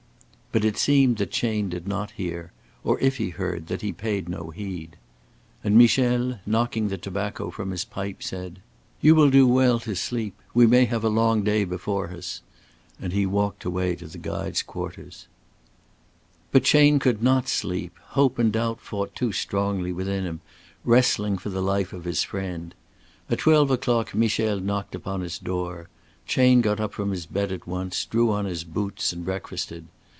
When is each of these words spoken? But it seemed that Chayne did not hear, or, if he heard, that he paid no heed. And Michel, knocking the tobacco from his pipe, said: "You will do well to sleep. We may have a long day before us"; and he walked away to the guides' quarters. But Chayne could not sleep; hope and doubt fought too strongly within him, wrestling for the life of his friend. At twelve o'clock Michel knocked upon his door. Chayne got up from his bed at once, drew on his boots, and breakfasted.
But 0.53 0.65
it 0.65 0.75
seemed 0.75 1.15
that 1.15 1.31
Chayne 1.31 1.69
did 1.69 1.87
not 1.87 2.11
hear, 2.11 2.51
or, 2.83 2.99
if 2.99 3.15
he 3.15 3.29
heard, 3.29 3.67
that 3.67 3.81
he 3.81 3.93
paid 3.93 4.27
no 4.27 4.49
heed. 4.49 4.97
And 5.63 5.77
Michel, 5.77 6.41
knocking 6.45 6.89
the 6.89 6.97
tobacco 6.97 7.49
from 7.51 7.71
his 7.71 7.85
pipe, 7.85 8.21
said: 8.21 8.59
"You 8.99 9.15
will 9.15 9.29
do 9.29 9.47
well 9.47 9.79
to 9.79 9.95
sleep. 9.95 10.35
We 10.53 10.67
may 10.67 10.83
have 10.83 11.05
a 11.05 11.09
long 11.09 11.43
day 11.45 11.63
before 11.63 12.09
us"; 12.11 12.41
and 12.99 13.13
he 13.13 13.25
walked 13.25 13.63
away 13.63 13.95
to 13.95 14.07
the 14.07 14.17
guides' 14.17 14.61
quarters. 14.61 15.29
But 16.51 16.65
Chayne 16.65 16.99
could 16.99 17.23
not 17.23 17.47
sleep; 17.47 17.95
hope 18.07 18.37
and 18.37 18.51
doubt 18.51 18.81
fought 18.81 19.15
too 19.15 19.31
strongly 19.31 19.93
within 19.93 20.25
him, 20.25 20.41
wrestling 20.83 21.37
for 21.37 21.47
the 21.47 21.61
life 21.63 21.93
of 21.93 22.03
his 22.03 22.23
friend. 22.23 22.75
At 23.29 23.39
twelve 23.39 23.71
o'clock 23.71 24.13
Michel 24.13 24.59
knocked 24.59 24.95
upon 24.95 25.21
his 25.21 25.39
door. 25.39 25.87
Chayne 26.27 26.59
got 26.59 26.81
up 26.81 26.91
from 26.93 27.11
his 27.11 27.25
bed 27.25 27.53
at 27.53 27.65
once, 27.67 28.03
drew 28.03 28.31
on 28.33 28.43
his 28.43 28.65
boots, 28.65 29.13
and 29.13 29.23
breakfasted. 29.23 29.85